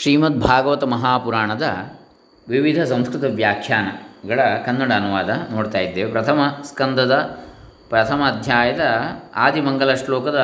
[0.00, 1.62] ಶ್ರೀಮದ್ ಭಾಗವತ ಮಹಾಪುರಾಣದ
[2.48, 6.10] ವಿವಿಧ ಸಂಸ್ಕೃತ ವ್ಯಾಖ್ಯಾನಗಳ ಕನ್ನಡ ಅನುವಾದ ನೋಡ್ತಾ ಇದ್ದೇವೆ.
[6.10, 7.14] ಪ್ರಥಮ ಸ್ಕಂದದ
[7.88, 8.80] ಪ್ರಥಮ ಅಧ್ಯಾಯದ
[9.36, 10.40] ಆದಿಮಂಗಲ ಶ್ಲೋಕದ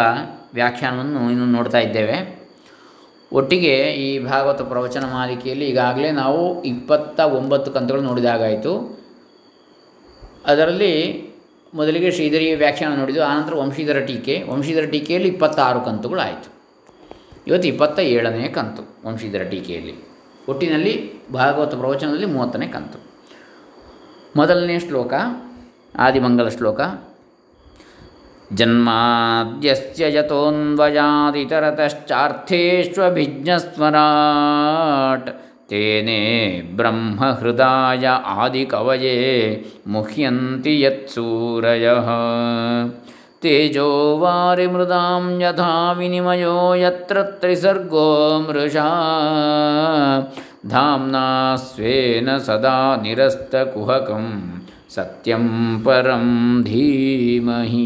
[0.54, 2.48] ವ್ಯಾಖ್ಯಾನವನ್ನು ಇನ್ನು ನೋಡ್ತಾ ಇದ್ದೇವೆ.
[3.32, 9.02] ಒಟ್ಟಿಗೆ ಈ ಭಾಗವತ ಪ್ರವಚನ ಮಾಲಿಕೆಯಲ್ಲಿ ಈಗಾಗಲೇ ನಾವು ಇಪ್ಪತ್ತ ಒಂಬತ್ತು ಕಂತುಗಳು ನೋಡಿದಾಗಾಯಿತು.
[10.46, 11.24] ಅದರಲ್ಲಿ
[11.74, 14.44] ಮೊದಲಿಗೆ ಶ್ರೀಧರಿಯ ವ್ಯಾಖ್ಯಾನ ನೋಡಿದ್ದು, ಆನಂತರ ವಂಶೀಧರ ಟೀಕೆ.
[14.48, 16.53] ವಂಶೀಧರ ಟೀಕೆಯಲ್ಲಿ ಇಪ್ಪತ್ತಾರು ಕಂತುಗಳು ಆಯಿತು
[17.46, 19.94] ಇವತ್ತು ಇಪ್ಪತ್ತ ಏಳನೇ ಕಂತು ವಂಶೀಧರ ಟೀಕೆಯಲ್ಲಿ.
[20.48, 22.98] ಒಟ್ಟಿನಲ್ಲಿ ಭಾಗವತ ಪ್ರವಚನದಲ್ಲಿ ಮೂವತ್ತನೇ ಕಂತು.
[24.36, 25.14] ಮೊದಲನೇ ಶ್ಲೋಕ,
[25.98, 26.80] ಆದಿಮಂಗಲ ಶ್ಲೋಕ.
[28.52, 30.76] ಜನ್ಮಾದ್ಯಸ್ಯ ತೇನೆ
[35.68, 42.08] ತೇನೇ ಬ್ರಹ್ಮಹೃದಾಯ ಆದಿಕವಯೇ ಮುಹ್ಯಂತಿ ಯತ್ಸೂರಯಃ.
[43.44, 48.08] तेजो वारिमृदां यथा विनिमयो यत्र त्रिसर्गो
[48.44, 48.90] मृषा।
[50.66, 51.24] धाम्ना
[51.64, 54.26] स्वेन सदा निरस्तकुहकं
[54.94, 55.44] सत्यं
[55.84, 56.24] परं
[56.62, 57.84] धीमहि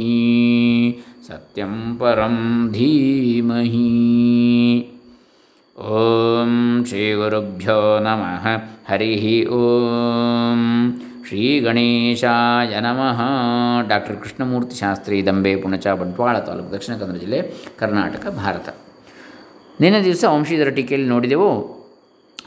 [1.28, 2.36] सत्यं परं
[2.72, 3.82] धीमहि।
[5.78, 6.54] ॐ
[6.88, 8.46] श्रीगुरुभ्यो नमः
[8.88, 9.26] हरिः
[9.58, 10.64] ॐ।
[11.28, 13.18] ಶ್ರೀ ಗಣೇಶಾಯ ನಮಃ.
[13.88, 17.40] ಡಾಕ್ಟರ್ ಕೃಷ್ಣಮೂರ್ತಿ ಶಾಸ್ತ್ರಿ, ದಂಬೆ, ಪುಣಚ, ಬಂಟ್ವಾಳ ತಾಲೂಕು ದಕ್ಷಿಣ ಕನ್ನಡ ಜಿಲ್ಲೆ,
[17.80, 18.68] ಕರ್ನಾಟಕ, ಭಾರತ.
[19.80, 21.50] ನಿನ್ನೆ ದಿವಸ ವಂಶೀಧರ ಟೀಕೆಯಲ್ಲಿ ನೋಡಿದೆವು,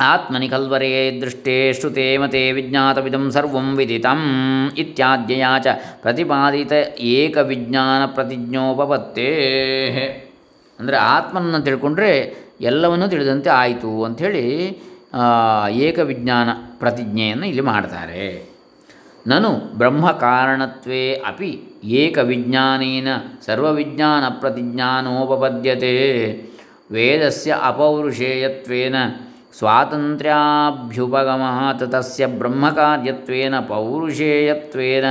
[0.09, 0.89] ಆತ್ಮನಿ ಕಲ್ವರೇ
[1.21, 4.21] ದೃಷ್ಟೇ ಶ್ರುತೆ ಮತೆ ವಿಜ್ಞಾತವಿದಂ ಸರ್ವಂ ವಿದಿತಂ
[4.77, 5.67] ಇತ್ಯಾದ್ಯಯಾ ಚ
[6.01, 6.73] ಪ್ರತಿಪಾದಿತ
[7.17, 9.31] ಏಕ ವಿಜ್ಞಾನ ಪ್ರತಿಜ್ಞೋಪಪತ್ತೇ.
[10.79, 12.13] ಅಂದರೆ ಆತ್ಮನನ್ನು ತಿಳ್ಕೊಂಡ್ರೆ
[12.61, 14.45] ಎಲ್ಲವನ್ನೂ ತಿಳಿದಂತೆ ಆಯಿತು ಅಂಥೇಳಿ
[15.87, 18.50] ಏಕವಿಜ್ಞಾನ ಪ್ರತಿಜ್ಞೆಯನ್ನು ಇಲ್ಲಿ ಮಾಡ್ತಾರೆ.
[21.27, 23.07] ಅಪಿ ಏಕವಿಜ್ಞಾನೇನ
[23.45, 25.93] ಸರ್ವವಿಜ್ಞಾನ ಪ್ರತಿಜ್ಞಾನೋಪಪದ್ಯತೆ
[26.91, 28.95] ವೇದಸ್ಯ ಅಪೌರುಷೇಯತ್ವೇನ
[29.57, 31.43] ಸ್ವಾತಂತ್ರ್ಯಾಭ್ಯುಪಗಮ
[31.87, 35.05] ತಸ್ಯ ಬ್ರಹ್ಮಕಾರ್ಯತ್ವೇನ ಪೌರುಷೇಯತ್ವೇನ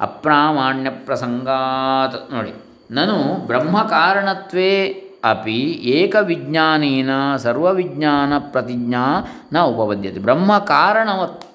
[0.00, 2.54] ಅಪ್ರಾಮಾಣ್ಯ ಪ್ರಸಂಗಾತ್ ನೋಡಿ,
[2.90, 4.86] ನನು ಬ್ರಹ್ಮಕಾರಣತ್ವೇ
[5.24, 10.20] ಅಪಿ ಏಕವಿಜ್ಞಾನೇನ ಸರ್ವವಿಜ್ಞಾನ ಪ್ರತಿಜ್ಞಾ ನ ಉಪಪದ್ಯತೆ.
[10.20, 10.58] ಬ್ರಹ್ಮ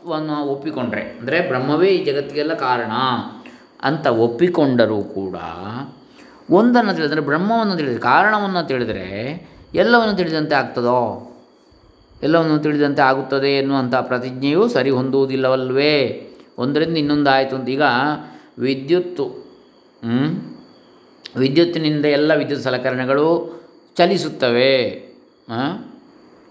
[0.03, 2.93] ಕಾರಣವನ್ನು ಒಪ್ಪಿಕೊಂಡ್ರೆ, ಅಂದರೆ ಬ್ರಹ್ಮವೇ ಈ ಜಗತ್ತಿಗೆಲ್ಲ ಕಾರಣ
[3.83, 5.35] ಅಂತ ಒಪ್ಪಿಕೊಂಡರೂ ಕೂಡ
[6.49, 9.05] ಒಂದನ್ನು ತಿಳಿದರೆ ಬ್ರಹ್ಮವನ್ನು ತಿಳಿದರೆ, ಕಾರಣವನ್ನು ತಿಳಿದರೆ
[9.73, 10.99] ಎಲ್ಲವನ್ನು ತಿಳಿದಂತೆ ಆಗ್ತದೋ?
[12.21, 15.95] ಎಲ್ಲವನ್ನು ತಿಳಿದಂತೆ ಆಗುತ್ತದೆ ಎನ್ನುವಂಥ ಪ್ರತಿಜ್ಞೆಯು ಸರಿ ಹೊಂದುವುದಿಲ್ಲವಲ್ವೇ?
[16.63, 17.67] ಒಂದರಿಂದ ಇನ್ನೊಂದು ಆಯಿತು ಅಂತ.
[17.69, 17.85] ಈಗ
[18.65, 19.25] ವಿದ್ಯುತ್ತು
[21.35, 23.27] ವಿದ್ಯುತ್ತಿನಿಂದ ಎಲ್ಲ ವಿದ್ಯುತ್ ಸಲಕರಣೆಗಳು
[23.97, 24.73] ಚಲಿಸುತ್ತವೆ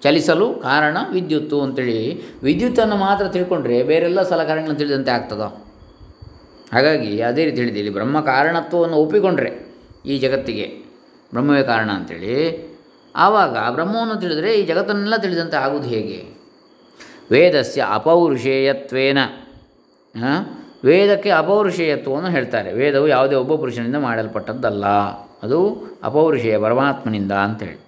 [0.03, 1.99] ಚಲಿಸಲು ಕಾರಣ ವಿದ್ಯುತ್ತು ಅಂತೇಳಿ.
[2.43, 5.43] ವಿದ್ಯುತ್ತನ್ನು ಮಾತ್ರ ತಿಳ್ಕೊಂಡ್ರೆ ಬೇರೆಲ್ಲ ಸಲಕರಣೆಗಳನ್ನು ತಿಳಿದಂತೆ ಆಗ್ತದ?
[6.73, 9.51] ಹಾಗಾಗಿ ಅದೇ ರೀತಿ ಹೇಳಿದೆ, ಇಲ್ಲಿ ಬ್ರಹ್ಮ ಕಾರಣತ್ವವನ್ನು ಒಪ್ಪಿಕೊಂಡ್ರೆ
[10.07, 10.67] ಈ ಜಗತ್ತಿಗೆ.
[11.31, 12.37] ಬ್ರಹ್ಮವೇ ಕಾರಣ ಅಂಥೇಳಿ
[13.17, 16.19] ಆವಾಗ ಬ್ರಹ್ಮವನ್ನು ತಿಳಿದರೆ ಈ ಜಗತ್ತನ್ನೆಲ್ಲ ತಿಳಿದಂತೆ ಆಗುವುದು ಹೇಗೆ?
[17.31, 19.19] ವೇದಸ್ಯ ಅಪೌರುಷೇಯತ್ವೇನ.
[20.85, 22.73] ವೇದಕ್ಕೆ ಅಪೌರುಷೇಯತ್ವವನ್ನು ಹೇಳ್ತಾರೆ.
[22.73, 24.87] ವೇದವು ಯಾವುದೇ ಒಬ್ಬ ಪುರುಷನಿಂದ ಮಾಡಲ್ಪಟ್ಟದ್ದಲ್ಲ.
[25.43, 25.59] ಅದು
[26.03, 27.82] ಅಪೌರುಷೇಯ ಪರಮಾತ್ಮನಿಂದ ಅಂಥೇಳಿ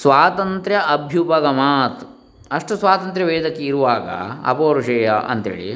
[0.00, 2.02] ಸ್ವಾತಂತ್ರ್ಯ ಅಭ್ಯುಪಗಮಾತ್.
[2.56, 4.08] ಅಷ್ಟು ಸ್ವಾತಂತ್ರ್ಯ ವೇದಕ್ಕೆ ಇರುವಾಗ
[4.50, 5.68] ಅಪೌರುಷೇಯ ಅಂಥೇಳಿ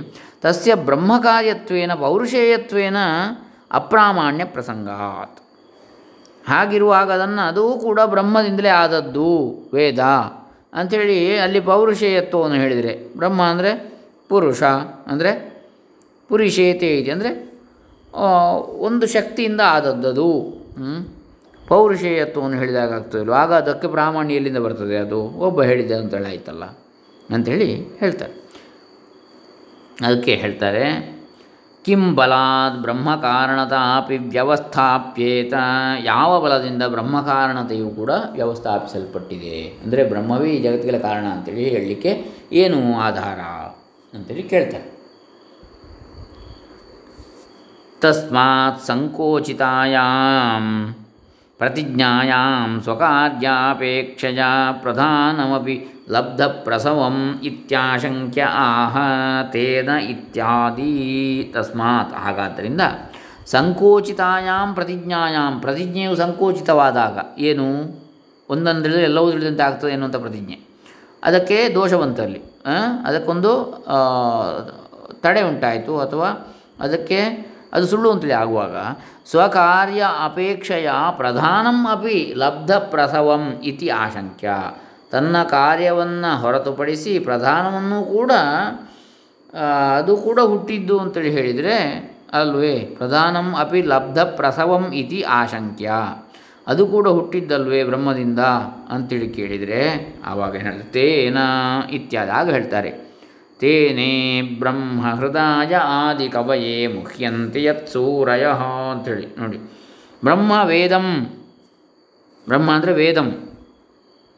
[0.43, 2.99] ತಸ್ಯ ಬ್ರಹ್ಮಕಾರ್ಯತ್ವೇನ ಪೌರುಷೇಯತ್ವೇನ
[3.79, 5.39] ಅಪ್ರಾಮಾಣ್ಯ ಪ್ರಸಂಗಾತ್.
[6.45, 9.31] ಹಾಗಿರುವಾಗ ಅದನ್ನು ಅದೂ ಕೂಡ ಬ್ರಹ್ಮದಿಂದಲೇ ಆದದ್ದು
[9.77, 10.03] ವೇದ
[10.81, 13.73] ಅಂಥೇಳಿ ಅಲ್ಲಿ ಪೌರುಷೇಯತ್ವವನ್ನು ಹೇಳಿದರೆ ಬ್ರಹ್ಮ ಅಂದರೆ
[14.31, 14.63] ಪುರುಷ
[15.13, 15.33] ಅಂದರೆ
[16.31, 17.31] ಪುರುಷೇತೆ ಇದೆ ಅಂದರೆ
[18.89, 20.31] ಒಂದು ಶಕ್ತಿಯಿಂದ ಆದದ್ದದು.
[21.69, 25.21] ಪೌರುಷೇಯತ್ವವನ್ನು ಹೇಳಿದಾಗ ಆಗ್ತದಲ್ಲ ಆಗ ಅದಕ್ಕೆ ಪ್ರಾಮಾಣ್ಯ ಎಲ್ಲಿಂದ ಬರ್ತದೆ ಅದು?
[25.47, 26.65] ಒಬ್ಬ ಹೇಳಿದ್ದೆ ಅಂತೇಳಿ ಆಯ್ತಲ್ಲ?
[27.35, 27.69] ಅಂಥೇಳಿ
[28.01, 28.35] ಹೇಳ್ತಾರೆ.
[30.07, 30.85] ಅದಕ್ಕೆ ಹೇಳ್ತಾರೆ,
[31.85, 35.55] ಕಿಂ ಬಲಾತ್ ಬ್ರಹ್ಮಕಾರಣತಾಪಿ ವ್ಯವಸ್ಥಾಪ್ಯೇತ.
[36.05, 39.57] ಯಾವ ಬಲದಿಂದ ಬ್ರಹ್ಮಕಾರಣತೆಯು ಕೂಡ ವ್ಯವಸ್ಥಾಪಿಸಲ್ಪಟ್ಟಿದೆ?
[39.85, 42.13] ಅಂದರೆ ಬ್ರಹ್ಮವೇ ಈ ಜಗತ್ತಿಗೆಲ್ಲ ಕಾರಣ ಅಂತೇಳಿ ಹೇಳಲಿಕ್ಕೆ
[42.63, 43.41] ಏನು ಆಧಾರ
[44.13, 44.89] ಅಂತೇಳಿ ಕೇಳ್ತಾರೆ.
[48.01, 50.67] ತಸ್ಮಾತ್ ಸಂಕೋಚಿತಾಯಾಂ
[51.59, 55.77] ಪ್ರತಿಜ್ಞಾಯಾಂ ಸ್ವಕಾರ್ಯಾಪೇಕ್ಷೆಯ ಪ್ರಧಾನಮಪಿ
[56.11, 58.97] ಲಬ್ಧಪ್ರಸವಂ ಇತ್ಯಾಶಂಕ್ಯ ಆಹ
[59.53, 60.93] ತೇನ ಇತ್ಯಾದಿ
[61.55, 62.81] ತಸ್ಮಾತ್ ಹಾಗಾದ್ದರಿಂದ
[63.47, 67.67] ಸಂಕೋಚಿತಾಯಾಂ ಪ್ರತಿಜ್ಞಾಯಾಂ ಪ್ರತಿಜ್ಞೆಯು ಸಂಕೋಚಿತವಾದಾಗ ಏನು?
[68.51, 70.59] ಒಂದೊಂದು ತಿಳಿದು ಎಲ್ಲವೂ ತಿಳಿದಂತೆ ಆಗ್ತದೆ ಎನ್ನುವಂಥ ಪ್ರತಿಜ್ಞೆ.
[71.23, 72.41] ಅದಕ್ಕೆ ದೋಷ ಬಂತಲ್ಲಿ
[73.05, 73.53] ಅದಕ್ಕೊಂದು
[75.23, 76.29] ತಡೆ ಉಂಟಾಯಿತು ಅಥವಾ
[76.81, 77.19] ಅದಕ್ಕೆ
[77.73, 78.77] ಅದು ಸುಳ್ಳು ಅಂತೇಳಿ ಆಗುವಾಗ,
[79.27, 84.51] ಸ್ವಕಾರ್ಯ ಅಪೇಕ್ಷೆಯ ಪ್ರಧಾನಂ ಅಪಿ ಲಬ್ಧ ಪ್ರಸವಂ ಇತಿ ಆಶಂಕ್ಯ.
[85.11, 88.33] ತನ್ನ ಕಾರ್ಯವನ್ನು ಹೊರತುಪಡಿಸಿ ಪ್ರಧಾನವನ್ನು ಕೂಡ
[89.99, 91.77] ಅದು ಕೂಡ ಹುಟ್ಟಿದ್ದು ಅಂತೇಳಿ ಹೇಳಿದರೆ,
[92.33, 95.93] ಅಲ್ವೇ, ಪ್ರಧಾನಂ ಅಪಿ ಲಬ್ಧ ಪ್ರಸವಂ ಇತಿ ಆಶಂಕ್ಯ.
[96.67, 98.39] ಅದು ಕೂಡ ಹುಟ್ಟಿದ್ದಲ್ವೇ ಬ್ರಹ್ಮದಿಂದ
[98.91, 101.39] ಅಂತೇಳಿ ಕೇಳಿದರೆ, ಆವಾಗ ಏನು ಹೇಳ್ತಾರೆ ತೇನ
[101.91, 103.06] ಇತ್ಯಾದಿ ಆಗ ಹೇಳ್ತಾರೆ.
[103.61, 108.45] ತೇನೇ ಬ್ರಹ್ಮ ಹೃದಯ ಆದಿ ಕವಯೇ ಮುಹ್ಯಂತೆ ಯತ್ ಸೂರಯ
[108.91, 109.59] ಅಂಥೇಳಿ ನೋಡಿ.
[110.25, 111.07] ಬ್ರಹ್ಮ ವೇದಂ,
[112.49, 113.29] ಬ್ರಹ್ಮ ಅಂದರೆ ವೇದಂ.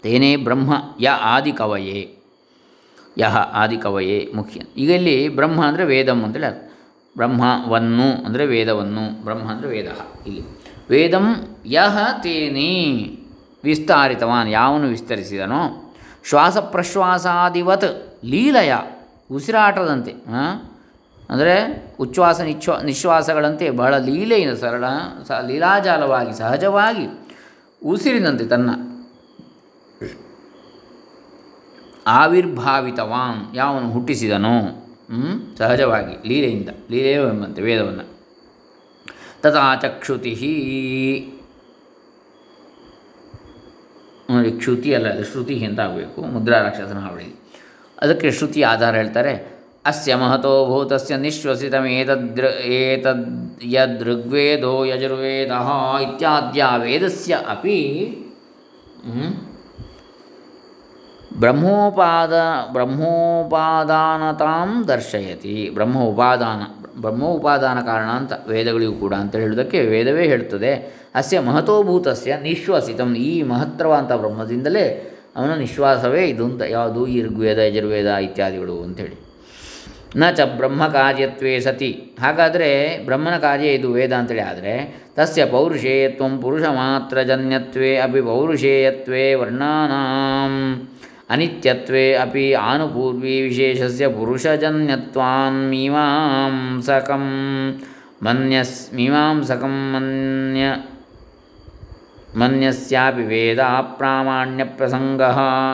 [0.02, 2.00] ತೇನೇ ಬ್ರಹ್ಮ ಯ ಆದಿ ಕವಯೇ
[3.18, 4.60] ಯಹ ಆದಿ ಕವಯೇ ಮುಖ್ಯ.
[4.76, 6.62] ಈಗ ಇಲ್ಲಿ ಬ್ರಹ್ಮ ಅಂದರೆ ವೇದಂ ಅಂತೇಳಿ ಅರ್ಥ.
[7.16, 9.88] ಬ್ರಹ್ಮವನ್ನು ಅಂದರೆ ವೇದವನ್ನು, ಬ್ರಹ್ಮ ಅಂದರೆ ವೇದ.
[10.26, 10.42] ಇಲ್ಲಿ
[10.90, 11.26] ವೇದಂ
[11.66, 12.70] ಯಹ ತೇನೇ
[13.64, 15.62] ವಿಸ್ತಾರಿತವಾನ್, ಯಾವನು ವಿಸ್ತರಿಸಿದನೋ.
[16.24, 17.88] ಶ್ವಾಸ ಪ್ರಶ್ವಾಸಾದಿವತ್
[18.24, 18.74] ಲೀಲಯ
[19.30, 20.12] ಉಸಿರಾಟದಂತೆ
[21.30, 21.54] ಅಂದರೆ
[22.00, 24.84] ಉಚ್ಛ್ವಾಸ ನಿಚ್ಛ್ವಾ, ನಿಶ್ವಾಸಗಳಂತೆ ಬಹಳ ಲೀಲೆಯಿಂದ ಸರಳ,
[25.26, 27.06] ಸ, ಲೀಲಾಜಾಲವಾಗಿ ಸಹಜವಾಗಿ
[27.82, 28.70] ಉಸಿರಿನಂತೆ ತನ್ನ
[32.06, 34.56] ಆವಿರ್ಭಾವಿತವಾಂ ಯಾವನು ಹುಟ್ಟಿಸಿದನೋ
[35.58, 38.06] ಸಹಜವಾಗಿ ಲೀಲೆಯಿಂದ, ಲೀಲೆಯೋ ಎಂಬಂತೆ ವೇದವನ್ನು.
[39.42, 40.32] ತಥಾ ಚಕ್ಷುತಿ.
[44.58, 47.28] ಕ್ಷುತಿ ಅಲ್ಲ, ಶ್ರುತಿ ಅಂತ ಆಗಬೇಕು ಮುದ್ರಾ ರಾಕ್ಷಸನ ಹಾವಳಿ.
[48.02, 49.32] ಅದಕ್ಕೆ ಶ್ರುತಿ ಆಧಾರ ಹೇಳ್ತಾರೆ,
[49.86, 53.26] ಅಸ್ಯ ಮಹತೋ ಭೂತಸ್ಯ ನಿಶ್ವಸಿತಮೇತದೃ ಏತದ್
[53.74, 55.52] ಯದೃಗ್ವೇದೋ ಯಜುರ್ವೇದ
[56.06, 57.78] ಇತ್ಯಾದ್ಯ ವೇದಸ್ಯ ಅಪಿ
[61.38, 62.34] ಬ್ರಹ್ಮೋಪಾದ,
[62.72, 65.56] ಬ್ರಹ್ಮೋಪಾದಾನತಾಂ ದರ್ಶಯತಿ.
[65.74, 66.62] ಬ್ರಹ್ಮ ಉಪಾದಾನ
[67.02, 70.72] ಬ್ರಹ್ಮ ಉಪಾದಾನ ಕಾರಣ ಅಂತ ವೇದಗಳಿಗೂ ಕೂಡ ಅಂತ ಹೇಳುವುದಕ್ಕೆ ವೇದವೇ ಹೇಳ್ತದೆ.
[71.14, 74.86] ಅಸ್ಯ ಮಹತೋಭೂತಸ್ಯ ನಿಶ್ವಸಿತಂ, ಈ ಮಹತ್ತರವಾದಂಥ ಬ್ರಹ್ಮದಿಂದಲೇ
[75.38, 79.28] ಅವನ ನಿಶ್ವಾಸವೇ ಇದು ಅಂತ ಯಾವುದು ಈ ಯಜುರ್ವೇದ ಇತ್ಯಾದಿಗಳು ಅಂಥೇಳಿ.
[80.16, 82.16] ನ ಚ ಬ್ರಹ್ಮ ಕಾರ್ಯತ್ವೇ ಸತಿ.
[82.22, 90.88] ಹಾಗಾದರೆ ಬ್ರಹ್ಮನ ಕಾರ್ಯ ಇದು ವೇದ ಅಂತೇಳಿ ಆದರೆ ತಸ್ಯ ಪೌರುಷೇಯತ್ವ ಪುರುಷ ಮಾತ್ರ ಜನ್ಯತ್ವೇ ಅಪಿ ಪೌರುಷೇಯತ್ವೇ ವರ್ಣಾನಾಂ.
[91.30, 97.24] ಅನಿತ್ಯತ್ವೇ ಅಪಿ ಆನುಪೂರ್ವಿ ವಿಶೇಷಸ್ಯ ಪುರುಷಜನ್ಯತ್ವಾನ್ ಮೀಮಾಂಸಕಂ.
[98.22, 100.62] ಮನ್ಯಸ್ ಮೀಮಾಂಸಕಂ ಮನ್ಯ
[102.36, 105.22] ಮನ್ಯಸ್ಯಾಪಿ ವೇದ ಅಪ್ರಾಮಾಣ್ಯ ಪ್ರಸಂಗ.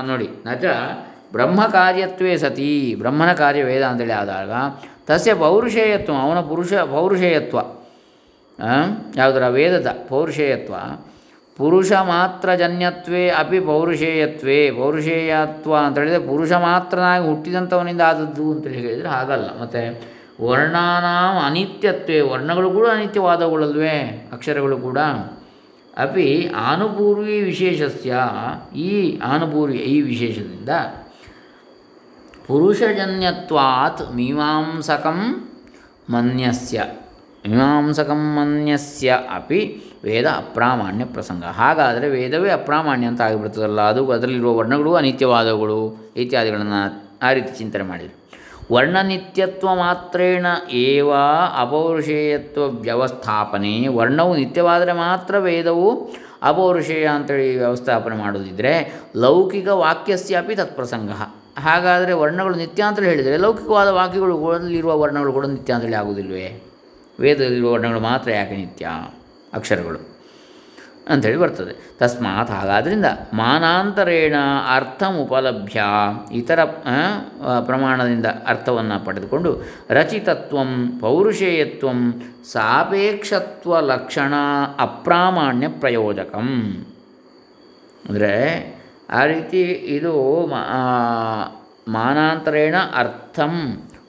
[0.06, 0.64] ನೋಡಿ ನಚ
[1.32, 4.52] ಬ್ರಹ್ಮ ಕಾರ್ಯತ್ವೇ ಸತಿ, ಬ್ರಹ್ಮನ ಕಾರ್ಯ ವೇದ ಅಂತೇಳಿ ಆದಾಗ
[5.06, 7.58] ತಸ್ಯ ಪೌರುಷೇಯತ್ವ, ಅವನ ಪುರುಷ ಪೌರುಷೇಯತ್ವ.
[9.16, 10.74] ಯಾವುದರ ವೇದದ ಪೌರುಷೇಯತ್ವ?
[11.56, 19.60] ಪುರುಷ ಮಾತ್ರ ಜನ್ಯತ್ವೇ, ಅಪಿ ಪೌರುಷೇಯತ್ವೇ, ಪೌರುಷೇಯತ್ವ ಅಂತ ಹೇಳಿದರೆ ಪುರುಷ ಮಾತ್ರನಾಗಿ ಹುಟ್ಟಿದಂಥವನಿಂದ ಆದದ್ದು ಅಂತೇಳಿ ಹೇಳಿದರೆ ಹಾಗಲ್ಲ.
[19.60, 20.02] ಮತ್ತು
[20.46, 24.98] ವರ್ಣಾನಾಂ ಅನಿತ್ಯತ್ವೇ, ವರ್ಣಗಳು ಕೂಡ ಅನಿತ್ಯವಾದವುಗಳಲ್ವೇ, ಅಕ್ಷರಗಳು ಕೂಡ.
[25.98, 28.14] ಅಪಿ ಆನುಪೂರ್ವಿ ವಿಶೇಷಸ್ಯ,
[28.76, 30.68] ಈ ಆನುಪೂರ್ವಿ, ಈ ವಿಶೇಷದಿಂದ
[32.46, 35.20] ಪುರುಷಜನ್ಯತ್ವಾತ್ ಮೀಮಾಂಸಕಂ
[36.10, 36.84] ಮನ್ಯಸ್ಯ
[37.48, 39.60] ಮೀಮಾಂಸಕಂ ಮನ್ಯಸ್ಯ ಅಪಿ
[40.04, 41.44] ವೇದ ಅಪ್ರಾಮಾಣ್ಯ ಪ್ರಸಂಗ.
[41.44, 45.80] ಹಾಗಾದರೆ ವೇದವೇ ಅಪ್ರಾಮಾಣ್ಯ ಅಂತ ಆಗಿಬಿಡ್ತದಲ್ಲ, ಅದು ಅದರಲ್ಲಿರುವ ವರ್ಣಗಳು, ಅನಿತ್ಯವಾದಗಳು
[46.16, 46.80] ಇತ್ಯಾದಿಗಳನ್ನು
[47.22, 48.14] ಆ ರೀತಿ ಚಿಂತನೆ ಮಾಡಿದರು.
[48.72, 51.14] ವರ್ಣನಿತ್ಯತ್ವ ಮಾತ್ರೇಣ ಏವ
[51.58, 53.88] ಅಪೌರುಷೇಯತ್ವ ವ್ಯವಸ್ಥಾಪನೆ.
[53.88, 61.10] ವರ್ಣವು ನಿತ್ಯವಾದರೆ ಮಾತ್ರ ವೇದವು ಅಪೌರುಷೇಯ ಅಂತೇಳಿ ವ್ಯವಸ್ಥಾಪನೆ ಮಾಡೋದಿದ್ದರೆ ಲೌಕಿಕ ವಾಕ್ಯಸ್ಯಾಪಿ ತತ್ಪ್ರಸಂಗ.
[61.60, 66.62] ಹಾಗಾದರೆ ವರ್ಣಗಳು ನಿತ್ಯ ಅಂತೇಳಿ ಹೇಳಿದರೆ ಲೌಕಿಕವಾದ ವಾಕ್ಯಗಳು ಇರುವ ವರ್ಣಗಳು ಕೂಡ ನಿತ್ಯ ಅಂತೇಳಿ ಆಗುವುದಿಲ್ವೇ
[67.20, 68.86] ವೇದದಲ್ಲಿರುವ ವರ್ಣಗಳು ಮಾತ್ರ ಯಾಕೆ ನಿತ್ಯ?
[69.54, 70.13] ಅಕ್ಷರಗಳು.
[71.08, 71.72] ಅಂಥೇಳಿ ಬರ್ತದೆ.
[71.98, 74.36] ತಸ್ಮಾತ್ ಹಾಗಾದ್ದರಿಂದ ಮಾನಾಂತರೇಣ
[75.22, 75.82] ಉಪಲಭ್ಯ
[76.32, 76.64] ಇತರ
[77.66, 79.50] ಪ್ರಮಾಣದಿಂದ ಅರ್ಥವನ್ನು ಪಡೆದುಕೊಂಡು
[79.90, 80.58] ರಚಿತತ್ವ,
[81.00, 81.88] ಪೌರುಷೇಯತ್ವ,
[82.52, 84.34] ಸಾಪೇಕ್ಷತ್ವ ಲಕ್ಷಣ
[84.78, 86.50] ಅಪ್ರಾಮಾಣ್ಯ ಪ್ರಯೋಜಕಂ.
[88.08, 88.32] ಅಂದರೆ
[89.10, 89.60] ಆ ರೀತಿ
[89.96, 90.14] ಇದು
[91.88, 93.54] ಮಾನಾಂತರೇಣ ಅರ್ಥಂ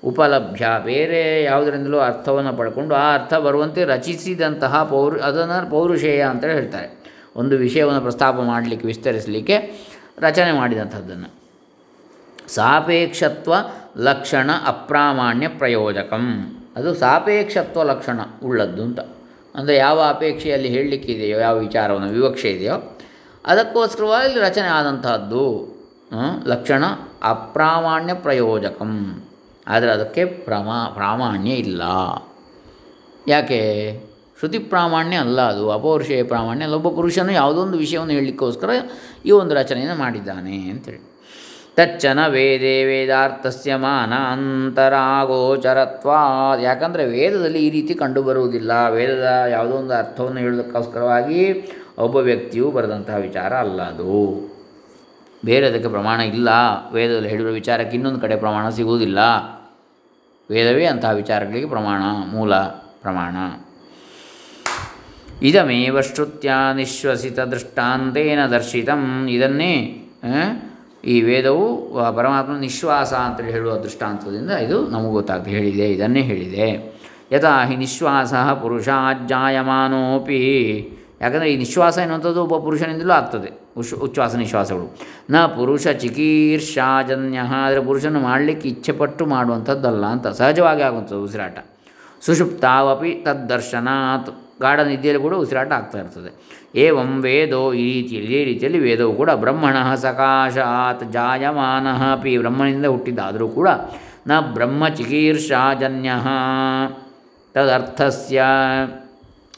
[0.04, 0.68] ಉಪಲಭ್ಯ.
[0.84, 7.06] ಬೇರೆ ಯಾವುದರಿಂದಲೂ ಅರ್ಥವನ್ನು ಪಡ್ಕೊಂಡು ಆ ಅರ್ಥ ಬರುವಂತೆ ರಚಿಸಿದಂತಹ ಪೌರು, ಅದನ್ನು ಪೌರುಷೇಯ ಅಂತ ಹೇಳ್ತಾರೆ.
[7.36, 9.58] ಒಂದು ವಿಷಯವನ್ನು ಪ್ರಸ್ತಾಪ ಮಾಡಲಿಕ್ಕೆ, ವಿಸ್ತರಿಸಲಿಕ್ಕೆ
[10.20, 11.30] ರಚನೆ ಮಾಡಿದಂಥದ್ದನ್ನು.
[12.50, 13.54] ಸಾಪೇಕ್ಷತ್ವ
[13.98, 16.26] ಲಕ್ಷಣ ಅಪ್ರಾಮಾಣ್ಯ ಪ್ರಯೋಜಕಂ.
[16.76, 19.00] ಅದು ಸಾಪೇಕ್ಷತ್ವ ಲಕ್ಷಣ ಉಳ್ಳದ್ದು ಅಂತ.
[19.56, 22.98] ಅಂದರೆ ಯಾವ ಅಪೇಕ್ಷೆಯಲ್ಲಿ ಹೇಳಲಿಕ್ಕಿದೆಯೋ ಯಾವ ವಿಚಾರವನ್ನು ವಿವಕ್ಷೆ ಇದೆಯೋ,
[23.46, 25.44] ಅದಕ್ಕೋಸ್ಕರವಾಗಿ ರಚನೆ ಆದಂತಹದ್ದು
[26.48, 26.86] ಲಕ್ಷಣ
[27.24, 29.24] ಅಪ್ರಾಮಾಣ್ಯ ಪ್ರಯೋಜಕಂ.
[29.68, 31.82] ಆದರೆ ಅದಕ್ಕೆ ಪ್ರಮಾ, ಪ್ರಾಮಾಣ್ಯ ಇಲ್ಲ.
[33.28, 33.62] ಯಾಕೆ?
[34.40, 36.76] ಶ್ರುತಿ ಪ್ರಾಮಾಣ್ಯ ಅಲ್ಲ ಅದು, ಅಪೌರುಷೇಯ ಪ್ರಾಮಾಣ್ಯ ಅಲ್ಲ.
[36.76, 38.70] ಒಬ್ಬ ಪುರುಷನು ಯಾವುದೊಂದು ವಿಷಯವನ್ನು ಹೇಳಲಿಕ್ಕೋಸ್ಕರ
[39.26, 41.16] ಈ ಒಂದು ರಚನೆಯನ್ನು ಮಾಡಿದ್ದಾನೆ ಅಂತೇಳಿ.
[41.76, 46.10] ತಚ್ಚನ ವೇದೇ ವೇದಾರ್ಥಸ್ಯ ಮಾನ ಅಂತರಾಗೋಚರತ್ವ
[46.62, 48.90] ಯಾಕಂದರೆ ವೇದದಲ್ಲಿ ಈ ರೀತಿ ಕಂಡುಬರುವುದಿಲ್ಲ.
[48.90, 54.55] ವೇದದ ಯಾವುದೋ ಒಂದು ಅರ್ಥವನ್ನು ಹೇಳೋದಕ್ಕೋಸ್ಕರವಾಗಿ ಒಬ್ಬ ವ್ಯಕ್ತಿಯು ಬರೆದಂತಹ ವಿಚಾರ ಅಲ್ಲ ಅದು.
[55.46, 56.50] ಬೇರೆ ಅದಕ್ಕೆ ಪ್ರಮಾಣ ಇಲ್ಲ.
[56.94, 59.20] ವೇದದಲ್ಲಿ ಹೇಳಿರುವ ವಿಚಾರಕ್ಕೆ ಇನ್ನೊಂದು ಕಡೆ ಪ್ರಮಾಣ ಸಿಗುವುದಿಲ್ಲ.
[60.50, 62.56] ವೇದವೇ ಅಂತಹ ವಿಚಾರಗಳಿಗೆ ಪ್ರಮಾಣ, ಮೂಲ
[63.04, 63.36] ಪ್ರಮಾಣ.
[65.44, 69.28] ಇದಮೇವ ಶ್ರುತ್ಯ ನಿಶ್ವಸಿತ ದೃಷ್ಟಾಂತೇನ ದರ್ಶಿತಂ.
[69.30, 69.74] ಇದನ್ನೇ
[71.06, 71.66] ಈ ವೇದವು
[72.16, 75.52] ಪರಮಾತ್ಮ ನಿಶ್ವಾಸ ಅಂತೇಳಿ ಹೇಳುವ ದೃಷ್ಟಾಂತದಿಂದ ಇದು ನಮಗೆ ಗೊತ್ತಾಗ್ತದೆ.
[75.52, 76.68] ಹೇಳಿದೆ, ಇದನ್ನೇ ಹೇಳಿದೆ.
[77.32, 80.42] ಯಥಾ ಹಿ ನಿಶ್ವಾಸ ಪುರುಷಾಜ್ಜಾಯಮಾನೋಪಿ.
[81.22, 83.65] ಯಾಕಂದರೆ ಈ ನಿಶ್ವಾಸ ಎನ್ನುವಂಥದ್ದು ಒಬ್ಬ ಪುರುಷನಿಂದಲೂ ಆಗ್ತದೆ.
[83.78, 84.88] ಉಶ್ ಉಚ್ಛ್ವಾಸ ನಿಶ್ವಾಸಗಳು.
[85.34, 91.58] ನ ಪುರುಷ ಚಿಕೀರ್ಷಾಜನ್ಯ, ಆದರೆ ಪುರುಷನ ಮಾಡಲಿಕ್ಕೆ ಇಚ್ಛೆಪಟ್ಟು ಮಾಡುವಂಥದ್ದಲ್ಲ ಅಂತ ಸಹಜವಾಗಿ ಆಗುವಂಥದ್ದು ಉಸಿರಾಟ.
[92.26, 94.32] ಸುಷುಪ್ತಾವಪಿ ತದ್ದರ್ಶನಾತ್.
[94.62, 96.30] ಗಾಢ ನಿದ್ದೆಯಲ್ಲಿ ಕೂಡ ಉಸಿರಾಟ ಆಗ್ತಾ ಇರ್ತದೆ.
[96.84, 103.70] ಏವಂ ವೇದೋ ಈ ರೀತಿಯಲ್ಲಿ ಈ ರೀತಿಯಲ್ಲಿ ವೇದವು ಕೂಡ ಬ್ರಹ್ಮಣ ಸಕಾಶಾತ್ ಜಾಯಮಾನ ಅಪಿ ಬ್ರಹ್ಮನಿಂದ ಹುಟ್ಟಿದ್ದಾದರೂ ಕೂಡ
[104.28, 106.12] ನ ಬ್ರಹ್ಮ ಚಿಕೀರ್ಷಾಜನ್ಯ.
[107.56, 108.40] ತದರ್ಥಸ್ಯ.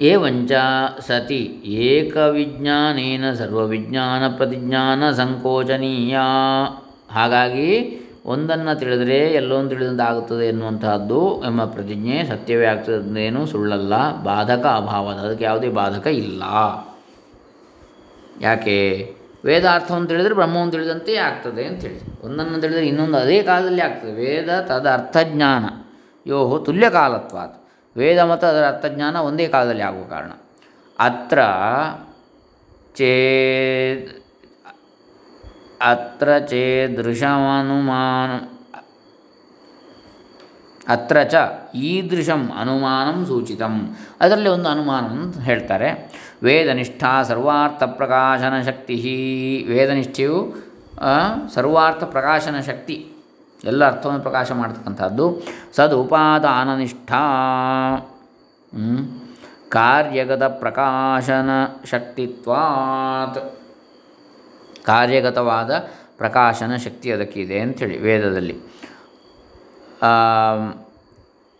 [0.00, 0.52] ಏವಂಚ
[1.00, 6.18] ಸತಿ ಏಕವಿಜ್ಞಾನೇನ ಸರ್ವವಿಜ್ಞಾನ ಪ್ರತಿಜ್ಞಾನ ಸಂಕೋಚನೀಯ.
[7.10, 7.70] ಹಾಗಾಗಿ
[8.26, 14.22] ಒಂದನ್ನು ತಿಳಿದರೆ ಎಲ್ಲೊಂದು ತಿಳಿದಂತಾಗುತ್ತದೆ ಎನ್ನುವಂತಹದ್ದು ಎಂಬ ಪ್ರತಿಜ್ಞೆ ಸತ್ಯವೇ ಆಗ್ತದೇನು ಸುಳ್ಳಲ್ಲ.
[14.22, 16.42] ಬಾಧಕ ಅಭಾವದ, ಅದಕ್ಕೆ ಯಾವುದೇ ಬಾಧಕ ಇಲ್ಲ.
[18.40, 19.14] ಯಾಕೆ?
[19.44, 22.24] ವೇದಾರ್ಥವನ್ನು ತಿಳಿದರೆ ಬ್ರಹ್ಮವನ್ನು ತಿಳಿದಂತೆ ಆಗ್ತದೆ ಅಂತೇಳಿ.
[22.24, 24.12] ಒಂದನ್ನು ತಿಳಿದರೆ ಇನ್ನೊಂದು ಅದೇ ಕಾಲದಲ್ಲಿ ಆಗ್ತದೆ.
[24.12, 25.64] ವೇದ ತದ ಅರ್ಥಜ್ಞಾನ.
[26.26, 27.64] ಯೋ ತುಲ್ಯಕಾಲತ್ವಾತ್.
[27.96, 30.30] ವೇದ ಮತ್ತು ಅದರ ಅರ್ಥಜ್ಞಾನ ಒಂದೇ ಕಾಲದಲ್ಲಿ ಆಗುವ ಕಾರಣ.
[30.98, 31.38] ಅತ್ರ
[32.94, 34.17] ಚೇದ್
[35.80, 38.40] ಅತ್ರ ಚೇದೃಶಮನುಮಾನ
[40.88, 41.34] ಅತ್ರ ಚ
[41.74, 50.54] ಈದೃಶಂ ಅನುಮಾನಂ ಸೂಚಿತಂ ಅದರಲ್ಲಿ ಒಂದು ಅನುಮಾನ ಅಂತ ಹೇಳ್ತಾರೆ। ವೇದನಿಷ್ಠಾ ಸರ್ವಾರ್ಥ ಪ್ರಕಾಶನ ಶಕ್ತಿ ವೇದನಿಷ್ಠೆಯು
[51.54, 53.06] ಸರ್ವಾರ್ಥ ಪ್ರಕಾಶನ ಶಕ್ತಿ
[53.64, 55.42] ಎಲ್ಲ ಅರ್ಥವನ್ನು ಪ್ರಕಾಶ ಮಾಡ್ತಕ್ಕಂಥದ್ದು।
[55.76, 57.22] ಸದುಪಾದಾನನಿಷ್ಠಾ.
[59.68, 61.50] ಕಾರ್ಯಗತ ಪ್ರಕಾಶನ
[61.84, 63.57] ಶಕ್ತಿತ್ವಾತ್
[64.88, 65.72] ಕಾರ್ಯಗತವಾದ
[66.16, 68.56] ಪ್ರಕಾಶನ ಶಕ್ತಿ ಅದಕ್ಕಿದೆ ಅಂಥೇಳಿ ವೇದದಲ್ಲಿ.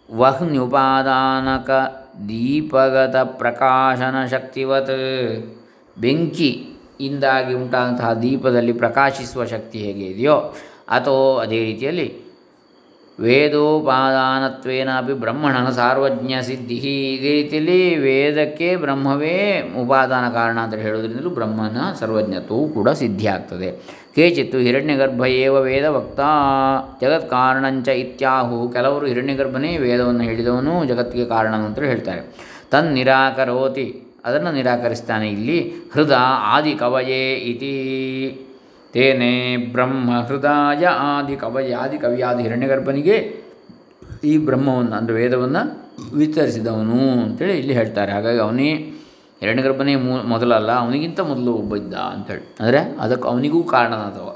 [0.08, 1.70] ವಹ್ನ್ಯುಪಾದಾನಕ
[2.28, 4.96] ದೀಪಗತ ಪ್ರಕಾಶನ ಶಕ್ತಿವತ್
[5.98, 10.36] ಬೆಂಕಿಯಿಂದಾಗಿ ಉಂಟಾದಂತಹ ದೀಪದಲ್ಲಿ ಪ್ರಕಾಶಿಸುವ ಶಕ್ತಿ ಹೇಗೆ ಇದೆಯೋ
[10.88, 12.27] ಅಥವಾ ಅದೇ ರೀತಿಯಲ್ಲಿ
[13.20, 16.76] ವೇದೋಪಾದಾನತ್ವೇನ ಅಪಿ ಬ್ರಹ್ಮಣನ ಸಾರ್ವಜ್ಞ ಸಿದ್ಧಿ
[17.14, 23.70] ಇದೇ ರೀತಿಯಲ್ಲಿ ವೇದಕ್ಕೆ ಬ್ರಹ್ಮವೇ ಉಪಾದಾನ ಕಾರಣ ಅಂತ ಹೇಳೋದ್ರಿಂದಲೂ ಬ್ರಹ್ಮನ ಸರ್ವಜ್ಞತ್ವವು ಕೂಡ ಸಿದ್ಧಿಯಾಗ್ತದೆ.
[24.14, 26.20] ಕೇಚಿತ್ತು ಹಿರಣ್ಯಗರ್ಭ ಏವ ವೇದ ವಕ್ತ
[27.00, 28.68] ಜಗತ್ಕಾರಣಂಚ ಇತ್ಯಾಹು.
[28.68, 32.22] ಕೆಲವರು ಹಿರಣ್ಯಗರ್ಭನೇ ವೇದವನ್ನು ಹೇಳಿದವನು ಜಗತ್ತಿಗೆ ಕಾರಣ ಅಂತೇಳಿ ಹೇಳ್ತಾರೆ.
[32.70, 35.72] ತನ್ ನಿರಾಕರೋತಿ, ಅದನ್ನು ನಿರಾಕರಿಸ್ತಾನೆ ಇಲ್ಲಿ.
[35.92, 37.74] ಹೃದ ಆದಿ ಕವಯೇ ಇತಿ.
[38.98, 39.34] ತೇನೇ
[39.72, 43.16] ಬ್ರಹ್ಮ ಹೃದಯ ಆದಿ ಕವಯ ಆದಿ ಕವಿಯಾದ ಹಿರಣ್ಯಗರ್ಭನಿಗೆ
[44.30, 45.62] ಈ ಬ್ರಹ್ಮವನ್ನು, ಅಂದರೆ ವೇದವನ್ನು
[46.20, 48.10] ವಿತರಿಸಿದವನು ಅಂತೇಳಿ ಇಲ್ಲಿ ಹೇಳ್ತಾರೆ.
[48.16, 48.70] ಹಾಗಾಗಿ ಅವನೇ
[49.42, 52.44] ಹಿರಣ್ಯಗರ್ಭನೇ ಮೂ, ಮೊದಲಲ್ಲ, ಅವನಿಗಿಂತ ಮೊದಲು ಒಬ್ಬ ಇದ್ದ ಅಂತೇಳಿ.
[52.60, 54.28] ಅಂದರೆ ಅದಕ್ಕೆ ಅವನಿಗೂ ಕಾರಣನಾದವ.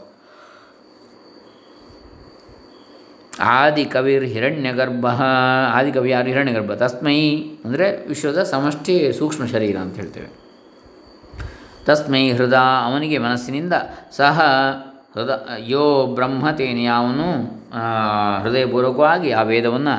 [3.57, 5.07] ಆದಿ ಕವಿರ್ ಹಿರಣ್ಯಗರ್ಭ,
[5.78, 7.19] ಆದಿ ಕವಿ ಯಾರು ಹಿರಣ್ಯಗರ್ಭ, ತಸ್ಮೈ,
[7.64, 10.31] ಅಂದರೆ ವಿಶ್ವದ ಸಮಷ್ಟಿ ಸೂಕ್ಷ್ಮ ಶರೀರ ಅಂತ ಹೇಳ್ತೇವೆ.
[11.86, 13.74] ತಸ್ಮೈ ಹೃದ, ಅವನಿಗೆ ಮನಸ್ಸಿನಿಂದ
[14.16, 14.40] ಸಹ
[15.14, 15.32] ಹೃದ,
[15.72, 15.84] ಯೋ
[16.14, 17.26] ಬ್ರಹ್ಮತೇನೆ ಅವನು
[18.42, 19.94] ಹೃದಯಪೂರ್ವಕವಾಗಿ ಆ ವೇದವನ್ನು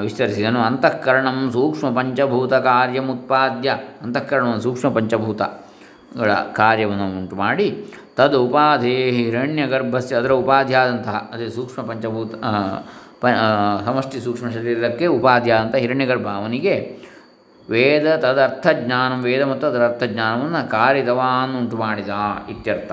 [0.00, 0.60] ವಿಸ್ತರಿಸಿದನು.
[0.60, 3.70] ಅಂತಃಕರಣಂ ಸೂಕ್ಷ್ಮ ಪಂಚಭೂತ ಕಾರ್ಯಮುತ್ಪಾದ್ಯ.
[4.02, 7.68] ಅಂತಃಕರಣವನ್ನು ಸೂಕ್ಷ್ಮ ಪಂಚಭೂತಗಳ ಕಾರ್ಯವನ್ನು ಉಂಟು ಮಾಡಿ
[8.16, 12.34] ತದ್ ಉಪಾಧಿ ಹಿರಣ್ಯಗರ್ಭಸ್ಯ ಅದರ ಉಪಾಧಿಯಾದಂತಹ ಅದೇ ಸೂಕ್ಷ್ಮ ಪಂಚಭೂತ
[13.20, 13.26] ಪ
[13.86, 16.74] ಸಮಷ್ಟಿ ಸೂಕ್ಷ್ಮ ಶರೀರಕ್ಕೆ ಉಪಾಧಿಯಾದಂಥ ಹಿರಣ್ಯಗರ್ಭ ಅವನಿಗೆ
[17.70, 22.08] ವೇದ ತದರ್ಥಜ್ಞಾನ, ವೇದ ಮತ್ತು ಅದರ ಅರ್ಥಜ್ಞಾನವನ್ನು ಕಾರಿದವಾನ್ ಉಂಟು ಮಾಡಿದ
[22.50, 22.92] ಇತ್ಯರ್ಥ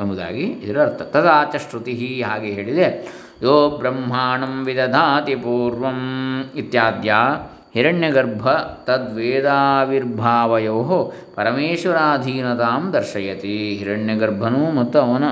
[0.00, 1.02] ಎಂಬುದಾಗಿ ಇದರ ಅರ್ಥ.
[1.02, 3.08] ತದಾಚ ಶ್ರುತಿ ಹಾಗೆ ಹೇಳಿದೆ.
[3.42, 5.98] ಯೋ ಬ್ರಹ್ಮಾಣಂ ವಿದಧಾತಿ ಪೂರ್ವಂ
[6.54, 7.14] ಇತ್ಯಾದ್ಯ
[7.74, 8.48] ಹಿರಣ್ಯಗರ್ಭ
[8.84, 13.76] ತದ್ವೇದಾವಿರ್ಭಾವಯೋ ಪರಮೇಶ್ವರಾಧೀನತಾಂ ದರ್ಶಯತಿ.
[13.76, 15.24] ಹಿರಣ್ಯಗರ್ಭನೂ ಮತ್ತು ಅವನ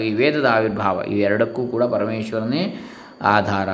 [0.00, 2.74] ಈ ವೇದದ ಆವಿರ್ಭಾವ, ಇವೆರಡಕ್ಕೂ ಕೂಡ ಪರಮೇಶ್ವರನೇ
[3.22, 3.68] ಆಧಾರ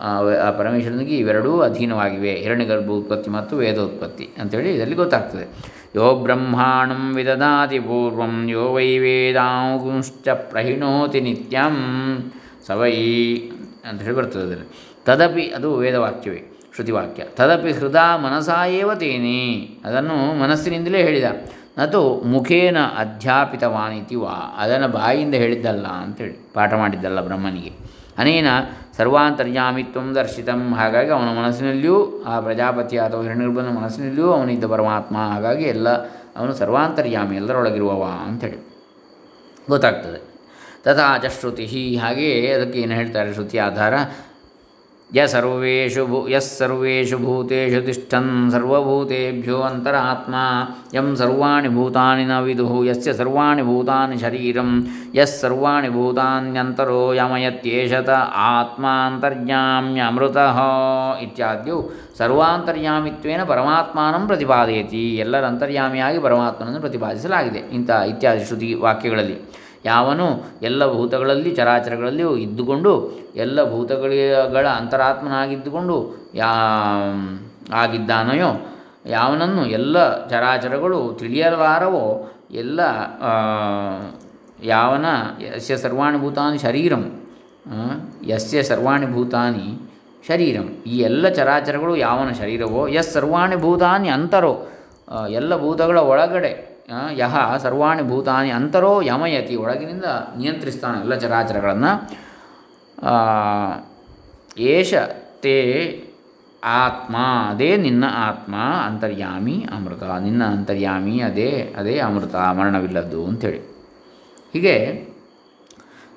[0.00, 2.34] ಆ, ಪರಮೇಶ್ವರನಿಗೆ ಇವೆರಡೂ ಅಧೀನವಾಗಿವೆ.
[2.34, 5.74] ಹಿರಣ್ಯಗರ್ಭ ಉತ್ಪತ್ತಿ ಮತ್ತು ವೇದೋತ್ಪತ್ತಿ ಅಂಥೇಳಿ ಇದರಲ್ಲಿ ಗೊತ್ತಾಗ್ತದೆ.
[5.96, 11.76] ಯೋ ಬ್ರಹ್ಮಾಣಂ ವಿದದಾತಿ ಪೂರ್ವಂ ಯೋ ವೈ ವೇದಾಂಗುಂಶ್ಚ ಪ್ರಹಿಣೋತಿ ನಿತ್ಯಂ
[12.66, 12.92] ಸವೈ
[13.90, 14.94] ಅಂತ ಹೇಳಿ ಬರ್ತದೆ ಅದರಲ್ಲಿ.
[15.04, 16.42] ತದಪಿ ಅದು ವೇದವಾಕ್ಯವೇ
[16.74, 17.24] ಶ್ರುತಿವಾಕ್ಯ.
[17.24, 21.24] ತದಪಿ ಹೃದಾ ಮನಸಾ ಏವ ತೇನೆ ಅದನ್ನು ಮನಸ್ಸಿನಿಂದಲೇ ಹೇಳಿದ.
[21.78, 27.72] ನತು ಮುಖೇನ ಅಧ್ಯಾಪಿತವಾನಿತಿ ವಾ ಅದನ್ನು ಬಾಯಿಯಿಂದ ಹೇಳಿದ್ದಲ್ಲ ಅಂತೇಳಿ ಪಾಠ ಮಾಡಿದ್ದಲ್ಲ ಬ್ರಹ್ಮನಿಗೆ.
[28.18, 28.46] ಅನೇನ
[28.96, 30.74] ಸರ್ವಾಂತರ್ಯಾಮಿತ್ವಂ ದರ್ಶಿತಂ.
[30.74, 35.16] ಹಾಗಾಗಿ ಅವನ ಮನಸ್ಸಿನಲ್ಲಿಯೂ, ಆ ಪ್ರಜಾಪತಿ ಅಥವಾ ಹಿರಣ್ಯಗರ್ಭನ ಮನಸ್ಸಿನಲ್ಲಿಯೂ ಅವನಿದ್ದ ಪರಮಾತ್ಮ.
[35.16, 35.88] ಹಾಗಾಗಿ ಎಲ್ಲ,
[36.36, 38.74] ಅವನು ಸರ್ವಾಂತರ್ಯಾಮಿ, ಎಲ್ಲರೊಳಗಿರುವವ ಅಂಥೇಳಿ.
[39.68, 40.34] ಗೊತ್ತಾಗ್ತದೆ.
[40.84, 41.96] ತಥಾ ಚ ಶ್ರುತಿ.
[41.96, 43.94] ಹಾಗೆಯೇ ಅದಕ್ಕೆ ಏನು ಹೇಳ್ತಾರೆ ಶ್ರುತಿ ಆಧಾರ?
[45.10, 50.34] ಯ ಸರ್ವೇಷು ಭೂ ಯಸ್ಸರ್ವೇಷು ಭೂತೇಷು ತಿಷ್ಠನ್ ಸರ್ವಭೂತೇಭ್ಯೋ ಅಂತರಾತ್ಮ
[50.94, 58.10] ಯಂ ಸರ್ವಾಣಿ ಭೂತಾನಿ ನ ವಿದುಃ ಯಸ್ಯ ಸರ್ವಾಣಿ ಭೂತಾನಿ ಶರೀರಂ ಯಸ್ ಸರ್ವಾಣಿ ಭೂತಾನ್ಯಂತರೋ ಯಮಯತ್ಯೇಷತ
[58.48, 60.58] ಆತ್ಮಾಂತರ್ಯಾಮ್ಯಮೃತಃ
[61.26, 69.63] ಇತ್ಯಾದ್ಯು ಸರ್ವಾಂತರ್ಯಾಮಿತ್ವೇನ ಪರಮಾತ್ಮಾನಂ ಪ್ರತಿಪಾದಯತಿ ಎಲ್ಲರ ಅಂತರ್ಯಾಮಿಯಾಗಿ ಪರಮಾತ್ಮನನ್ನು ಪ್ರತಿಪಾದಿಸಲಾಗಿದೆ ಇಂಥ ಇತ್ಯಾದಿ ಶ್ರುತಿ ವಾಕ್ಯಗಳಲ್ಲಿ.
[69.84, 70.26] ಯಾವನು
[70.62, 72.92] ಎಲ್ಲ ಭೂತಗಳಲ್ಲಿ ಚರಾಚರಗಳಲ್ಲಿಯೂ ಇದ್ದುಕೊಂಡು
[73.36, 75.96] ಎಲ್ಲ ಭೂತಗಳ ಅಂತರಾತ್ಮನಾಗಿದ್ದುಕೊಂಡು
[76.34, 76.50] ಯಾ
[77.72, 78.50] ಆಗಿದ್ದಾನೆಯೋ,
[79.06, 82.04] ಯಾವನನ್ನು ಎಲ್ಲ ಚರಾಚರಗಳು ತಿಳಿಯಲಾರವೋ
[82.50, 82.80] ಎಲ್ಲ
[84.62, 85.06] ಯಾವನ
[85.56, 87.02] ಯಸ್ಯ ಸರ್ವಾಣಿ ಭೂತಾನಿ ಶರೀರಂ
[88.26, 89.66] ಯಸ್ಯ ಸರ್ವಾಣಿ ಭೂತಾನಿ
[90.28, 90.66] ಶರೀರಂ.
[90.86, 94.52] ಈ ಎಲ್ಲ ಚರಾಚರಗಳು ಯಾವನ ಶರೀರವೋ, ಯಸ್ ಸರ್ವಾಣಿ ಭೂತಾನಿ ಅಂತರೋ
[95.28, 96.73] ಎಲ್ಲ ಭೂತಗಳ ಒಳಗಡೆ
[97.12, 100.04] ಯಹ ಸರ್ವಾಣಿ ಭೂತಾನಿ ಅಂತರೋ ಯಮಯತಿ ಒಳಗಿನಿಂದ
[100.38, 101.92] ನಿಯಂತ್ರಿಸ್ತಾನೆ ಎಲ್ಲ ಚರಾಚರಗಳನ್ನು.
[104.58, 104.94] ಏಷ
[105.40, 105.56] ತೇ
[106.64, 107.16] ಆತ್ಮ,
[107.50, 108.54] ಅದೇ ನಿನ್ನ ಆತ್ಮ,
[108.86, 110.02] ಅಂತರ್ಯಾಮಿ ಅಮೃತ.
[110.02, 113.58] ನಿನ್ನ ಅಂತರ್ಯಾಮಿ, ಅದೇ ಅದೇ ಅಮೃತ, ಮರಣವಿಲ್ಲದ್ದು ಅಂಥೇಳಿ
[114.52, 115.08] ಹೀಗೆ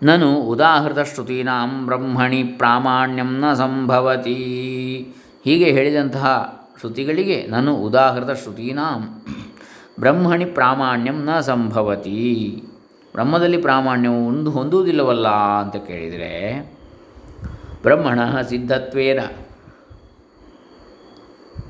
[0.03, 4.35] ನಾನು ಉದಾಹೃತ ಶ್ರುತೀನಾಂ ಬ್ರಹ್ಮಣಿ ಪ್ರಾಮಾಣ್ಯಂ ನ ಸಂಭವತಿ.
[5.43, 6.25] ಹೀಗೆ ಹೇಳಿದಂತಹ
[6.79, 9.01] ಶ್ರುತಿಗಳಿಗೆ ನಾನು ಉದಾಹೃತ ಶ್ರುತೀನಾಂ
[9.99, 12.63] ಬ್ರಹ್ಮಣಿ ಪ್ರಾಮಾಣ್ಯಂ ನ ಸಂಭವತಿ.
[13.11, 16.69] ಬ್ರಹ್ಮದಲ್ಲಿ ಪ್ರಾಮಾಣ್ಯವು ಒಂದು ಹೊಂದುವುದಿಲ್ಲವಲ್ಲ ಅಂತ ಕೇಳಿದರೆ,
[17.81, 19.19] ಬ್ರಹ್ಮಣ ಸಿದ್ಧತ್ವೇನ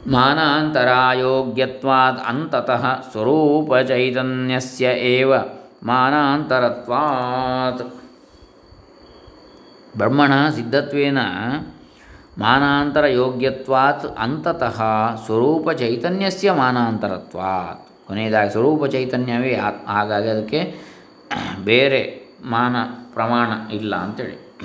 [0.08, 5.34] ಮಾನಾಂತರಾಯೋಗ್ಯತ್ವಾತ್ ಅಂತತಃ ಸ್ವರೂಪ ಚೈತನ್ಯಸ್ಯ ಏವ
[5.84, 7.96] ಮಾನಾಂತರತ್ವಾತ್.
[9.98, 11.18] ಬ್ರಹ್ಮಣ ಸಿದ್ಧತ್ವೇನ
[12.38, 14.82] ಮಾನಾಂತರ ಯೋಗ್ಯತ್ವಾತ್ ಅಂತತಃ
[15.26, 17.87] ಸ್ವರೂಪ ಚೈತನ್ಯಸ್ಯ ಮಾನಾಂತರತ್ವಾತ್.
[18.08, 19.60] ಕೊನೆಯದಾಗಿ ಸ್ವರೂಪ ಚೈತನ್ಯವೇ.
[19.88, 20.76] ಹಾಗಾಗಿ ಅದಕ್ಕೆ
[21.64, 22.76] ಬೇರೆ ಮಾನ
[23.14, 24.56] ಪ್ರಮಾಣ ಇಲ್ಲ ಅಂತೇಳಿ.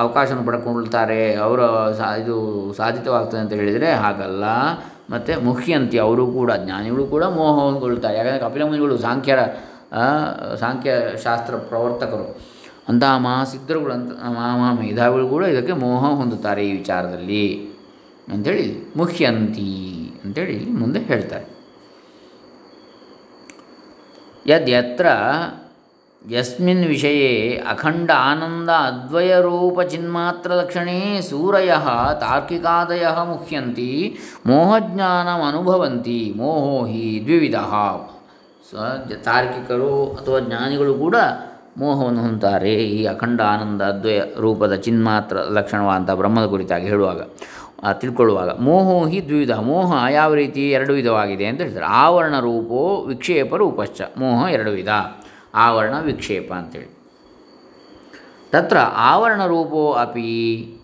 [0.03, 1.61] ಅವಕಾಶವನ್ನು ಪಡ್ಕೊಳ್ತಾರೆ, ಅವರ
[1.99, 2.37] ಸಾ, ಇದು
[2.79, 4.45] ಸಾಧಿತವಾಗ್ತದೆ ಅಂತ ಹೇಳಿದರೆ ಹಾಗಲ್ಲ.
[5.11, 9.41] ಮತ್ತು ಮುಖ್ಯಂತಿ ಅವರು ಕೂಡ, ಜ್ಞಾನಿಗಳು ಕೂಡ ಮೋಹಗೊಳ್ತಾರೆ ಯಾಕಂದರೆ ಕಪಿಲ ಮುನಿಗಳು ಸಾಂಖ್ಯರ
[10.63, 12.27] ಸಾಂಖ್ಯಶಾಸ್ತ್ರ ಪ್ರವರ್ತಕರು,
[12.91, 17.45] ಅಂತಹ ಮಹಾಸಿದ್ಧರುಗಳು ಅಂತ, ಮಹಾ ಮೇಧಾವಿಗಳು ಕೂಡ ಇದಕ್ಕೆ ಮೋಹ ಹೊಂದುತ್ತಾರೆ ಈ ವಿಚಾರದಲ್ಲಿ.
[18.33, 19.71] ಅಂಥೇಳಿ ಮುಖ್ಯಂತಿ,
[20.25, 21.47] ಅಂಥೇಳಿ ಮುಂದೆ ಹೇಳ್ತಾರೆ.
[24.47, 25.07] ಯದ್ಯತ್ರ
[26.31, 31.73] ಯಸ್ಮಿನ್ ವಿಷಯೇ ಅಖಂಡ ಆನಂದ ಅದ್ವಯರೂಪ ಚಿನ್ಮಾತ್ರಲಕ್ಷಣೇ ಸೂರಯ
[32.21, 37.55] ತಾರ್ಕಿಕಾದಯ ಮುಖ್ಯಂತಿ, ಮೋಹಜ್ಞಾನಮನುಭವಂತಿ, ಮೋಹೋ ಹಿ ದ್ವಿವಿಧ.
[38.71, 38.75] ಸ
[39.25, 41.17] ತಾರ್ಕಿಕರು ಅಥವಾ ಜ್ಞಾನಿಗಳು ಕೂಡ
[41.79, 47.21] ಮೋಹವನ್ನು ಹೊಂತಾರೆ ಈ ಅಖಂಡ ಆನಂದ ಅದ್ವಯ ರೂಪದ ಚಿನ್ಮಾತ್ರ ಲಕ್ಷಣವಾದಂಥ ಬ್ರಹ್ಮದ ಕುರಿತಾಗಿ ಹೇಳುವಾಗ.
[47.93, 48.61] ತಿಳ್ಕೊಳ್ಳುವಾಗ.
[48.61, 50.71] ಮೋಹೋ ಹಿ ದ್ವಿಧ ಮೋಹ ಯಾವ ರೀತಿ?
[50.71, 51.87] ಎರಡು ವಿಧವಾಗಿದೆ ಅಂತ ಹೇಳ್ತಾರೆ.
[51.87, 54.01] ಆವರಣ ರೂಪೋ ವಿಕ್ಷೇಪ ರೂಪಶ್ಚ.
[54.19, 54.89] ಮೋಹ ಎರಡು ವಿಧ.
[55.55, 57.03] ಆವರಣ, ವಿಕ್ಷೇಪ ಅಂತೇಳಿ.
[58.51, 60.79] ತತ್ರ ಆವರಣ ರೂಪೋ ಅಪಿ.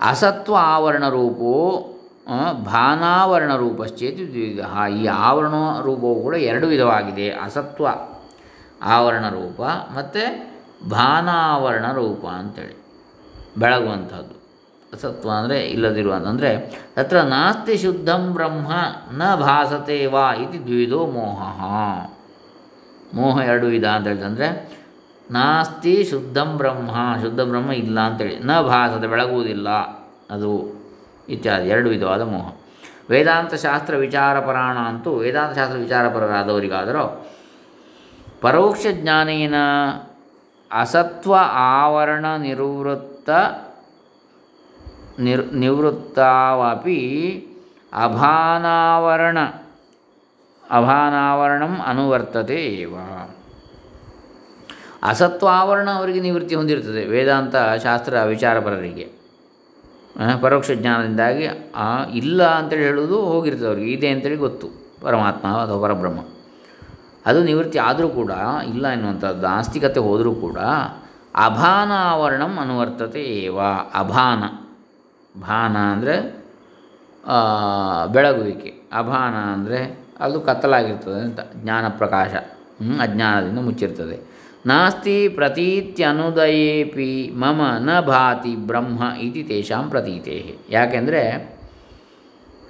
[0.00, 1.88] ಅಸತ್ವ ಆವರಣ ರೂಪೋ
[2.64, 7.30] ಭಾನಾವರಣ ರೂಪಶ್ಚೇತಿ ದ್ವಿಧ ಈ ಆವರಣ ರೂಪವು ಕೂಡ ಎರಡು ವಿಧವಾಗಿದೆ.
[7.30, 7.86] ಅಸತ್ವ,
[8.82, 9.60] ಆವರಣ ರೂಪ
[9.96, 10.52] ಮತ್ತು
[10.90, 12.82] ಭಾನಾವರಣ ರೂಪ ಅಂತೇಳಿ.
[13.58, 14.41] ಬೆಳಗುವಂಥದ್ದು.
[14.94, 16.50] ಅಸತ್ವ ಅಂದರೆ ಇಲ್ಲದಿರುವಂಥ ಅಂದರೆ
[16.94, 18.70] ತತ್ರ ನಾಸ್ತಿ ಶುದ್ಧಂ ಬ್ರಹ್ಮ
[19.12, 21.40] ನ ಭಾಸತೆ ವಾ ಇತಿ ದ್ವಿಧೋ ಮೋಹ.
[23.14, 24.48] ಮೋಹ ಎರಡು ವಿಧ ಅಂತ ಹೇಳಿದ್ರೆ
[25.30, 26.90] ನಾಸ್ತಿ ಶುದ್ಧಂ ಬ್ರಹ್ಮ,
[27.22, 29.68] ಶುದ್ಧ ಬ್ರಹ್ಮ ಇಲ್ಲ ಅಂತೇಳಿ ನ ಭಾಸತೆ, ಬೆಳಗುವುದಿಲ್ಲ
[30.30, 30.50] ಅದು
[31.28, 32.46] ಇತ್ಯಾದಿ, ಎರಡು ವಿಧವಾದ ಮೋಹ.
[33.10, 37.04] ವೇದಾಂತ ಶಾಸ್ತ್ರ ವಿಚಾರಪರಾಣ ಅಂತೂ, ವೇದಾಂತ ಶಾಸ್ತ್ರ ವಿಚಾರಪರರಾದವರಿಗಾದರೂ
[38.40, 39.56] ಪರೋಕ್ಷ ಜ್ಞಾನೇನ
[40.70, 43.30] ಅಸತ್ವ ಆವರಣ ನಿವೃತ್ತ
[45.18, 47.46] ನಿರ್ ನಿವೃತ್ತಾವಪಿ
[47.92, 49.38] ಅಭಾನಾವರಣ.
[50.70, 52.94] ಅಭಾನಾವರಣಂ ಅನುವರ್ತತೆ ಏವ.
[55.02, 57.04] ಅಸತ್ವಾವರಣ ಅವರಿಗೆ ನಿವೃತ್ತಿ ಹೊಂದಿರುತ್ತದೆ.
[57.04, 59.12] ವೇದಾಂತ ಶಾಸ್ತ್ರ ವಿಚಾರಪರರಿಗೆ.
[60.40, 61.48] ಪರೋಕ್ಷ ಜ್ಞಾನದಿಂದಾಗಿ
[62.12, 63.92] ಇಲ್ಲ ಅಂತೇಳಿ ಹೇಳುವುದು ಹೋಗಿರ್ತದೆ ಅವರಿಗೆ.
[63.92, 64.68] ಇದೆ ಅಂತೇಳಿ ಗೊತ್ತು.
[65.02, 66.20] ಪರಮಾತ್ಮ ಅಥವಾ ಪರಬ್ರಹ್ಮ.
[67.26, 68.30] ಅದು ನಿವೃತ್ತಿ ಆದರೂ ಕೂಡ,
[68.68, 70.58] ಇಲ್ಲ ಎನ್ನುವಂಥದ್ದು ಆಸ್ತಿಕತೆ ಹೋದರೂ ಕೂಡ,
[71.34, 73.60] ಅಭಾನಾವರಣಂ ಅನುವರ್ತತೆ ಏವ.
[73.94, 74.61] ಅಭಾನ.
[75.40, 76.44] ಭಾನ ಅಂದರೆ
[78.12, 78.72] ಬೆಳಗುವಿಕೆ.
[78.92, 82.34] ಅಭಾನ ಅಂದರೆ ಅದು ಕತ್ತಲಾಗಿರ್ತದೆ ಅಂತ, ಜ್ಞಾನ ಪ್ರಕಾಶ.
[83.00, 84.32] ಅಜ್ಞಾನದಿಂದ ಮುಚ್ಚಿರ್ತದೆ.
[84.66, 91.52] ನಾಸ್ತಿ ಪ್ರತೀತ್ಯನುದಯೇಪಿ, ಮಮ ನ ಭಾತಿ ಬ್ರಹ್ಮ ಇತಿ ತೇಷಾಂ ಪ್ರತೀತೆ ಯಾಕೆಂದರೆ,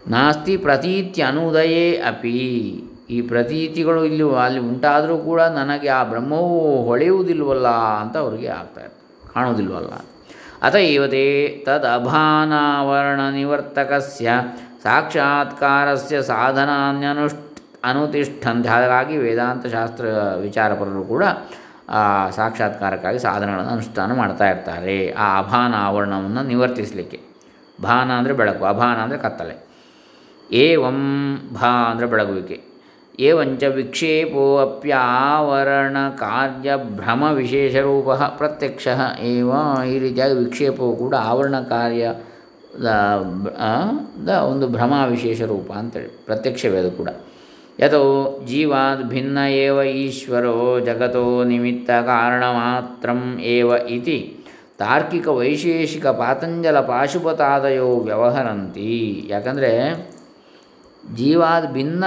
[0.08, 2.84] ನಾಸ್ತಿ ಪ್ರತೀತ್ಯನುದಯೇ ಅಪಿ.
[3.10, 8.80] ಈ ಪ್ರತೀತಿಗಳು ಇಲ್ಲಿ ಅಲ್ಲಿ ಉಂಟಾದರೂ ಕೂಡ ನನಗೆ ಆ ಬ್ರಹ್ಮವು ಹೊಳೆಯುವುದಿಲ್ವಲ್ಲ ಅಂತ ಅವರಿಗೆ ಆಗ್ತಾ
[9.34, 9.92] ಕಾಣುವುದಿಲ್ವಲ್ಲ
[10.62, 14.30] ಅತ ತದಭಾನಾವರಣ ತದ್ ಅಭಾನಾವರಣ ನಿವರ್ತಕಸ್ಯ
[14.82, 17.38] ಸಾಕ್ಷಾತ್ಕಾರಸ್ಯ ಸಾಧನಾನ್ಯನುಷ್ಠ
[17.84, 20.04] ಅನುತಿಷ್ಠಂತೆ ಹಾಗಾಗಿ ವೇದಾಂತ ಶಾಸ್ತ್ರ
[20.40, 21.24] ವಿಚಾರಪರರು ಕೂಡ
[22.36, 27.20] ಸಾಕ್ಷಾತ್ಕಾರಕ್ಕಾಗಿ ಸಾಧನಗಳನ್ನು ಅನುಷ್ಠಾನ ಮಾಡ್ತಾ ಇರ್ತಾರೆ ಆ ಅಭಾನ ಆವರಣವನ್ನು ನಿವರ್ತಿಸಲಿಕ್ಕೆ.
[27.82, 29.56] ಭಾನ ಅಂದರೆ ಬೆಳಕು, ಅಭಾನ ಅಂದರೆ ಕತ್ತಲೆ.
[30.50, 31.00] ಏವಂ
[31.52, 32.71] ಭಾ ಅಂದರೆ ಬೆಳಗುವಿಕೆ.
[36.96, 38.88] ಭ್ರಮ ವಿಶೇಷರೂಪ ಪ್ರತ್ಯಕ್ಷ
[39.20, 39.52] ಏವ
[39.88, 42.12] ಈ ರೀತಿಯಾಗಿ ವಿಕ್ಷೇಪವು ಕೂಡ ಆವರಣ ಕಾರ್ಯ
[44.26, 47.08] ದ ಒಂದು ಭ್ರಮ ವಿಶೇಷ ರೂಪ ಅಂತೇಳಿ ಪ್ರತ್ಯಕ್ಷವೇ ಅದು ಕೂಡ.
[47.80, 48.02] ಯಥೋ
[48.46, 54.36] ಜೀವಾದ್ ಭಿನ್ನ ಏವ ಈಶ್ವರೋ ಜಗತೋ ನಿಮಿತ್ತ ಕಾರಣ ಮಾತ್ರ ಏವ ಇತಿ.
[54.78, 59.24] ತಾರ್ಕಿಕ ವೈಶೇಷಿಕ ಪಾತಂಜಲ ಪಾಶುಪತಾದಯೋ ವ್ಯವಹರಂತಿ.
[59.28, 59.72] ಯಾಕಂದರೆ
[61.14, 62.04] ಜೀವಾದ ಭಿನ್ನ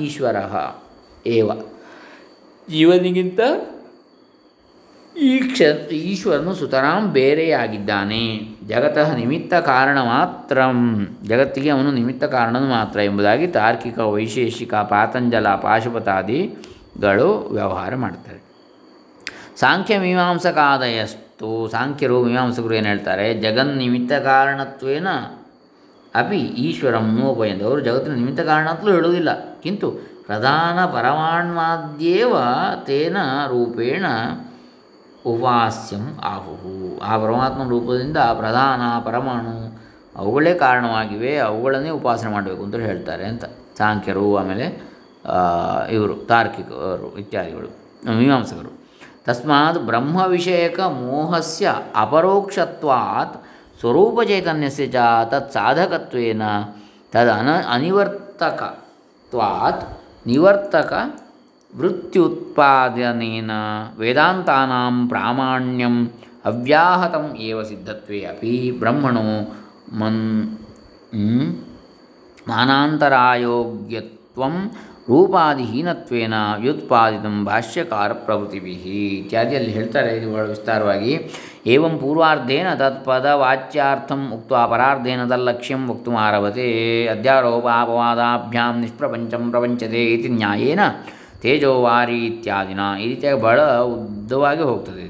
[0.00, 0.36] ಈಶ್ವರ
[1.26, 1.50] ಏವ.
[2.70, 3.40] ಜೀವನಿಗಿಂತ
[5.20, 8.48] ಈ ಕ್ಷ ಈಶ್ವರನು ಸುತರಾಂ ಬೇರೆಯಾಗಿದ್ದಾನೆ.
[8.66, 10.58] ಜಗತಃ ನಿಮಿತ್ತ ಕಾರಣ ಮಾತ್ರ.
[11.24, 18.42] ಜಗತ್ತಿಗೆ ಅವನು ನಿಮಿತ್ತ ಕಾರಣನು ಮಾತ್ರ ಎಂಬುದಾಗಿ ತಾರ್ಕಿಕ ವೈಶೇಷಿಕ ಪಾತಂಜಲ ಪಾಶುಪತಾದಿಗಳು ವ್ಯವಹಾರ ಮಾಡ್ತಾರೆ.
[19.56, 21.68] ಸಾಂಖ್ಯ ಮೀಮಾಂಸಕಾದಯಸ್ತು.
[21.68, 23.34] ಸಾಂಖ್ಯರು ಮೀಮಾಂಸಕರು ಏನು ಹೇಳ್ತಾರೆ?
[23.34, 25.08] ಜಗನ್ನಿಮಿತ್ತ ಕಾರಣತ್ವೇನ
[26.18, 29.30] ಅಪಿ ಈಶ್ವರಂ ನೋಪಯಂತ ಅವರು ಜಗತ್ತಿನ ನಿಮಿತ್ತ ಕಾರಣ ಅಂತಲೂ ಹೇಳುವುದಿಲ್ಲ.
[29.62, 29.88] ಕಿಂತು
[30.26, 32.34] ಪ್ರಧಾನ ಪರಮಾಣ್ಮಾದ್ಯೇವ
[32.86, 33.16] ತೇನ
[33.48, 34.06] ರೂಪೇಣ
[35.26, 36.74] ಉಪಾಸ್ಯಂ ಆಹುಹು.
[37.00, 39.54] ಆ ಪರಮಾತ್ಮ ರೂಪದಿಂದ ಪ್ರಧಾನ ಪರಮಾಣು
[40.16, 43.44] ಅವುಗಳೇ ಕಾರಣವಾಗಿವೆ, ಅವುಗಳನ್ನೇ ಉಪಾಸನೆ ಮಾಡಬೇಕು ಅಂತ ಹೇಳ್ತಾರೆ ಅಂತ.
[43.78, 44.66] ಸಾಂಖ್ಯರು, ಆಮೇಲೆ
[45.90, 47.68] ಇವರು, ತಾರ್ಕಿಕರು, ಇತ್ಯಾದಿಗಳು,
[48.18, 48.72] ಮೀಮಾಂಸಕರು.
[49.26, 53.36] ತಸ್ಮಾತ್ ಬ್ರಹ್ಮ ವಿಷಯಕ ಮೋಹಸ್ಯ ಅಪರೋಕ್ಷತ್ವಾತ್
[53.80, 54.96] ಸ್ವರೂಪಚೈತನ್ಯಸ್ಯ ಚ
[55.32, 56.44] ತತ್ ಸಾಧಕತ್ವೇನ
[57.14, 59.84] ತದ ಅನ ಅನಿವರ್ತಕತ್ವಾತ್
[60.30, 60.92] ನಿವರ್ತಕ
[61.72, 63.52] ವೃತ್ಯುತ್ಪಾದನೇನ
[64.00, 65.96] ವೇದಾಂತಾನಾಂ ಪ್ರಾಮಾಣ್ಯಂ
[66.50, 69.24] ಅವ್ಯಾಹತಂ ಏವ ಸಿದ್ಧತ್ವೇ ಅಪಿ ಬ್ರಹ್ಮಣೋ
[70.00, 70.22] ಮನ್
[72.50, 74.56] ಮಾನಾಂತರಾಯೋಗ್ಯತ್ವಂ
[75.10, 78.74] ರೂಪಾದಿಹೀನತ್ವೇನ ವ್ಯುತ್ಪಾದಿತ ಭಾಷ್ಯಕಾರ ಪ್ರಭೃತಿಭಿ
[79.20, 81.12] ಇತ್ಯಾದಿಯಲ್ಲಿ ಹೇಳ್ತಾರೆ, ಇದು ವಿಸ್ತಾರವಾಗಿ.
[81.66, 90.80] ಏವಂ ಪೂರ್ವಾರ್ಧೇನ ತತ್ಪದವಾಚ್ಯಾರ್ಥಂ ಉಕ್ತ ಪರಾರ್ಧೇನ ತಲ್ಲಕ್ಷ್ಯಂ ವಕ್ತು ಆರಭತೆ ಅಧ್ಯಾರೋಪಾಪವಾದಾಭ್ಯಾಂ ನಿಷ್ಪ್ರಪಂಚಂ ಪ್ರಪಂಚದೆ ಇತಿ ನ್ಯಾಯೇನ
[91.40, 95.06] ತೇಜೋವಾರಿ ಇತ್ಯಾದಿನ ಈ ರೀತಿಯಾಗಿ ಬಹಳ ಉದ್ದವಾಗಿ ಹೋಗ್ತದೆ।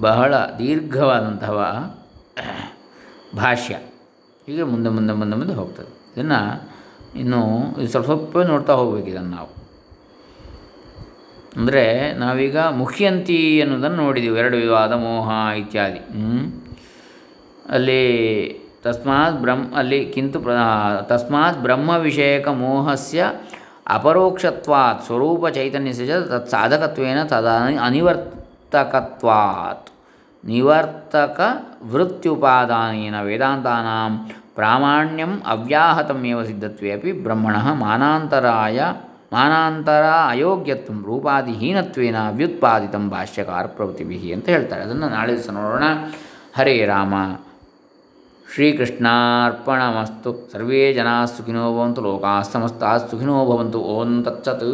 [0.00, 1.56] ಬಹಳ ದೀರ್ಘವಾದಂತಹ
[3.36, 3.74] ಭಾಷ್ಯ.
[4.46, 6.12] ಹೀಗೆ ಮುಂದೆ ಮುಂದೆ ಮುಂದೆ ಮುಂದೆ ಹೋಗ್ತದೆ.
[6.16, 6.40] ಇದನ್ನು
[7.18, 7.40] ಇನ್ನು
[7.86, 9.63] ಸ್ವಲ್ಪ ಸ್ವಲ್ಪ ನೋಡ್ತಾ ಹೋಗ್ಬೇಕು ಇದನ್ನು ನಾವು.
[11.56, 11.84] ಅಂದರೆ
[12.20, 15.28] ನಾವೀಗ ಮುಖ್ಯಂತಿ ಅನ್ನೋದನ್ನು ನೋಡಿದ್ದೀವಿ ಎರಡು ವಿವಾದ, ಮೋಹ
[15.62, 16.00] ಇತ್ಯಾದಿ.
[17.76, 18.02] ಅಲ್ಲಿ
[18.84, 20.38] ತಸ್ಮಾತ್ ಬ್ರಹ್ಮ, ಅಲ್ಲಿ ಕಿಂತು
[21.10, 23.30] ತಸ್ಮಾತ್ ಬ್ರಹ್ಮ ವಿಷಯಕ ಮೋಹಸ್ಯ
[23.96, 27.48] ಅಪರೋಕ್ಷತ್ವಾತ್, ಸ್ವರೂಪ ಚೈತನ್ಯಸ್ಯ ತತ್ ಸಾಧಕತ್ವೇನ ತದ
[27.86, 29.88] ಅನಿವರ್ತಕತ್ವಾತ್.
[30.44, 31.40] ನಿವರ್ತಕ
[31.92, 34.14] ವೃತ್ಯುಪಾದಾನೇನ ವೇದಾಂತಾನಾಂ
[34.56, 38.80] ಪ್ರಾಮಾಣ್ಯಂ ಅವ್ಯಾಹತಮೇವ ಸಿದ್ಧತ್ವೇ ಅಪಿ ಬ್ರಹ್ಮಣ ಮಾನಾಂತರಾಯ
[39.34, 44.82] ಮಾನಾಂತರ ಅಯೋಗ್ಯತ್ವ ರೂಪಾದಿಹೀನತ್ವೇನ ವ್ಯುತ್ಪಾದಿತ ಭಾಷ್ಯಕಾರ ಪ್ರವೃತ್ತಿಭಿ ಅಂತ ಹೇಳ್ತಾರೆ.
[44.82, 45.82] ಅದನ್ನು ನಾಳೆ ದಿವಸ ನೋಡೋಣ.
[46.56, 47.14] ಹರೇ ರಾಮ.
[48.54, 50.50] ಶ್ರೀಕೃಷ್ಣಾರ್ಪಣಮಸ್ತು.
[50.52, 52.00] ಸರ್ವೇ ಜನಾ ಸುಖಿನೋ ಭವಂತು.
[52.00, 53.78] ಲೋಕಾಸ್ತಮಸ್ತಾ ಸುಖಿನೋ ಭವಂತು.
[53.78, 54.64] ಓಂ ತತ್ಸತ್.